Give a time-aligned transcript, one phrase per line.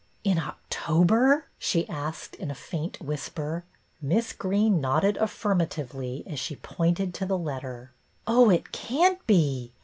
[0.23, 3.65] "In October.?" she asked in a faint whisper.
[4.01, 7.91] Miss Greene nodded affirmatively as she pointed to the letter."
[8.27, 9.73] Oh, it can't be